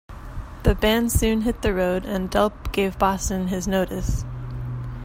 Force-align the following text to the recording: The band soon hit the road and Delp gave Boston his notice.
The 0.63 0.73
band 0.73 1.11
soon 1.11 1.41
hit 1.41 1.61
the 1.61 1.75
road 1.75 2.05
and 2.05 2.31
Delp 2.31 2.71
gave 2.71 2.97
Boston 2.97 3.49
his 3.49 3.67
notice. 3.67 4.25